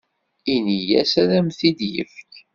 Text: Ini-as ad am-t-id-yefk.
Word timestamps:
Ini-as 0.53 1.13
ad 1.21 1.31
am-t-id-yefk. 1.39 2.31